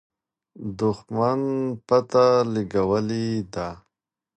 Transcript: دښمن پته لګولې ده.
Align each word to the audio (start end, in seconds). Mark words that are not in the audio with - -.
دښمن 0.79 1.41
پته 1.87 2.25
لګولې 2.53 3.27
ده. 3.53 3.67